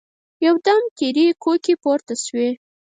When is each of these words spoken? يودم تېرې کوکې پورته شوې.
يودم 0.45 0.81
تېرې 0.97 1.27
کوکې 1.43 1.73
پورته 1.81 2.13
شوې. 2.25 2.49